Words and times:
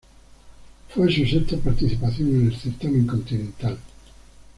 Fue 0.89 1.11
su 1.13 1.27
sexta 1.27 1.57
participación 1.57 2.29
en 2.29 2.47
el 2.47 2.55
certamen 2.57 3.05
continental. 3.05 3.77